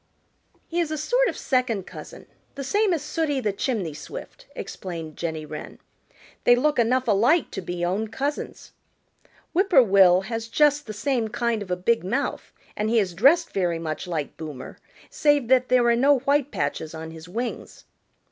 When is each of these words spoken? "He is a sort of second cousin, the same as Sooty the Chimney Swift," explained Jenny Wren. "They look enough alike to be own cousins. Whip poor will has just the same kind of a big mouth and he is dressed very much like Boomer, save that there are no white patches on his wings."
"He 0.67 0.79
is 0.79 0.89
a 0.89 0.97
sort 0.97 1.27
of 1.27 1.37
second 1.37 1.85
cousin, 1.85 2.25
the 2.55 2.63
same 2.63 2.91
as 2.91 3.03
Sooty 3.03 3.39
the 3.39 3.53
Chimney 3.53 3.93
Swift," 3.93 4.47
explained 4.55 5.15
Jenny 5.15 5.45
Wren. 5.45 5.77
"They 6.43 6.55
look 6.55 6.79
enough 6.79 7.07
alike 7.07 7.51
to 7.51 7.61
be 7.61 7.85
own 7.85 8.07
cousins. 8.07 8.71
Whip 9.53 9.69
poor 9.69 9.83
will 9.83 10.21
has 10.21 10.47
just 10.47 10.87
the 10.87 10.93
same 10.93 11.27
kind 11.27 11.61
of 11.61 11.69
a 11.69 11.75
big 11.75 12.03
mouth 12.03 12.51
and 12.75 12.89
he 12.89 12.97
is 12.97 13.13
dressed 13.13 13.53
very 13.53 13.77
much 13.77 14.07
like 14.07 14.37
Boomer, 14.37 14.79
save 15.11 15.49
that 15.49 15.69
there 15.69 15.85
are 15.85 15.95
no 15.95 16.17
white 16.21 16.49
patches 16.49 16.95
on 16.95 17.11
his 17.11 17.29
wings." 17.29 17.85